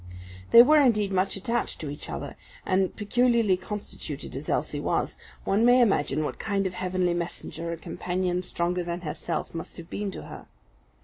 They 0.49 0.63
were, 0.63 0.79
indeed, 0.79 1.13
much 1.13 1.35
attached 1.35 1.79
to 1.79 1.91
each 1.91 2.09
other; 2.09 2.35
and, 2.65 2.95
peculiarly 2.95 3.55
constituted 3.55 4.35
as 4.35 4.49
Elsie 4.49 4.79
was, 4.79 5.15
one 5.43 5.63
may 5.63 5.79
imagine 5.79 6.23
what 6.23 6.39
kind 6.39 6.65
of 6.65 6.73
heavenly 6.73 7.13
messenger 7.13 7.71
a 7.71 7.77
companion 7.77 8.41
stronger 8.41 8.81
than 8.83 9.01
herself 9.01 9.53
must 9.53 9.77
have 9.77 9.91
been 9.91 10.09
to 10.09 10.23
her. 10.23 10.47